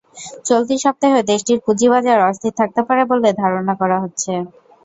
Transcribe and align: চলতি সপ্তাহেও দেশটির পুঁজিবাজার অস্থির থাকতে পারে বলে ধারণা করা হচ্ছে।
চলতি 0.47 0.75
সপ্তাহেও 0.79 1.27
দেশটির 1.31 1.59
পুঁজিবাজার 1.65 2.19
অস্থির 2.29 2.53
থাকতে 2.59 2.81
পারে 2.87 3.03
বলে 3.11 3.29
ধারণা 3.41 3.73
করা 3.81 3.97
হচ্ছে। 4.03 4.31